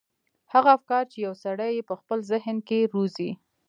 [0.53, 3.31] هغه افکار چې يو سړی يې په خپل ذهن کې روزي.